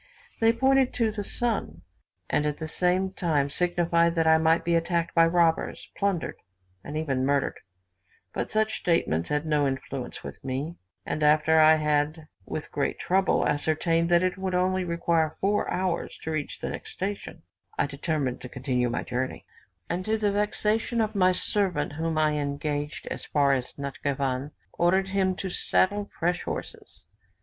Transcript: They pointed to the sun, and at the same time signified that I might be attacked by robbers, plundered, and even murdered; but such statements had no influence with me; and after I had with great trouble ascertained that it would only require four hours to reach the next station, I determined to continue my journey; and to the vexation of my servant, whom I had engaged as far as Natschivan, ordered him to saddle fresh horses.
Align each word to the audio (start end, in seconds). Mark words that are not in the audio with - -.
They 0.39 0.51
pointed 0.51 0.95
to 0.95 1.11
the 1.11 1.23
sun, 1.23 1.83
and 2.27 2.47
at 2.47 2.57
the 2.57 2.67
same 2.67 3.11
time 3.11 3.51
signified 3.51 4.15
that 4.15 4.25
I 4.25 4.39
might 4.39 4.65
be 4.65 4.73
attacked 4.73 5.13
by 5.13 5.27
robbers, 5.27 5.91
plundered, 5.95 6.37
and 6.83 6.97
even 6.97 7.23
murdered; 7.23 7.59
but 8.33 8.49
such 8.49 8.79
statements 8.79 9.29
had 9.29 9.45
no 9.45 9.67
influence 9.67 10.23
with 10.23 10.43
me; 10.43 10.77
and 11.05 11.21
after 11.21 11.59
I 11.59 11.75
had 11.75 12.27
with 12.47 12.71
great 12.71 12.97
trouble 12.97 13.47
ascertained 13.47 14.09
that 14.09 14.23
it 14.23 14.39
would 14.39 14.55
only 14.55 14.83
require 14.83 15.37
four 15.39 15.69
hours 15.69 16.17
to 16.23 16.31
reach 16.31 16.61
the 16.61 16.71
next 16.71 16.93
station, 16.93 17.43
I 17.77 17.85
determined 17.85 18.41
to 18.41 18.49
continue 18.49 18.89
my 18.89 19.03
journey; 19.03 19.45
and 19.87 20.03
to 20.05 20.17
the 20.17 20.31
vexation 20.31 20.99
of 20.99 21.13
my 21.13 21.31
servant, 21.31 21.93
whom 21.93 22.17
I 22.17 22.31
had 22.31 22.41
engaged 22.41 23.05
as 23.11 23.23
far 23.25 23.51
as 23.51 23.77
Natschivan, 23.77 24.49
ordered 24.73 25.09
him 25.09 25.35
to 25.35 25.51
saddle 25.51 26.09
fresh 26.17 26.41
horses. 26.41 27.05